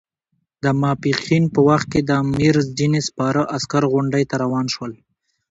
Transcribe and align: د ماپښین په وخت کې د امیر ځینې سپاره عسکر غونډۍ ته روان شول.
د 0.63 0.65
ماپښین 0.81 1.43
په 1.53 1.59
وخت 1.67 1.87
کې 1.93 2.01
د 2.03 2.11
امیر 2.23 2.55
ځینې 2.77 2.99
سپاره 3.09 3.41
عسکر 3.55 3.83
غونډۍ 3.91 4.23
ته 4.29 4.35
روان 4.43 4.65
شول. 4.73 4.91